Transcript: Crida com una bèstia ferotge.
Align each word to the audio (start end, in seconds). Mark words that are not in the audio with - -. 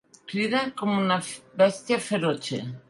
Crida 0.31 0.61
com 0.79 0.95
una 1.03 1.19
bèstia 1.63 2.03
ferotge. 2.09 2.67